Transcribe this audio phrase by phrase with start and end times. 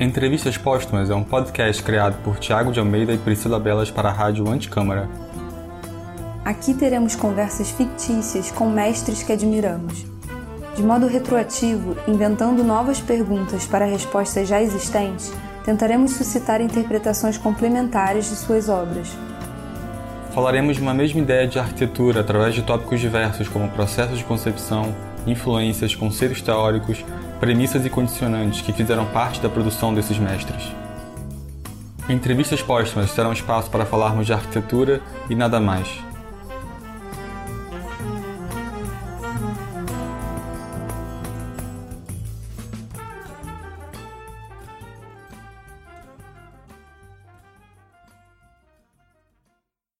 [0.00, 4.12] Entrevistas Póstumas é um podcast criado por Tiago de Almeida e Priscila Belas para a
[4.12, 5.08] Rádio Anticâmara.
[6.44, 10.06] Aqui teremos conversas fictícias com mestres que admiramos.
[10.76, 15.32] De modo retroativo, inventando novas perguntas para respostas já existentes,
[15.64, 19.08] tentaremos suscitar interpretações complementares de suas obras.
[20.32, 24.94] Falaremos de uma mesma ideia de arquitetura através de tópicos diversos como processos de concepção,
[25.30, 27.04] influências, conceitos teóricos,
[27.38, 30.72] premissas e condicionantes que fizeram parte da produção desses mestres.
[32.08, 36.07] Entrevistas póstumas terão espaço para falarmos de arquitetura e nada mais.